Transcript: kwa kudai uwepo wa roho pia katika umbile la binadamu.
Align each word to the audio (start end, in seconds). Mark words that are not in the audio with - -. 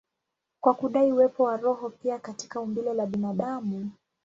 kwa 0.61 0.73
kudai 0.73 1.11
uwepo 1.11 1.43
wa 1.43 1.57
roho 1.57 1.89
pia 1.89 2.19
katika 2.19 2.59
umbile 2.59 2.93
la 2.93 3.05
binadamu. 3.05 3.91